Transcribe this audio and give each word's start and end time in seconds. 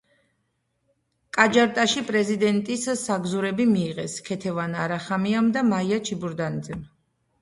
ჯაკარტაში 1.37 2.03
პრეტენდენტის 2.07 2.87
საგზურები 3.03 3.69
მიიღეს 3.75 4.17
ქეთევან 4.31 4.75
არახამიამ 4.87 5.53
და 5.59 5.65
მაია 5.73 6.01
ჩიბურდანიძემ. 6.09 6.87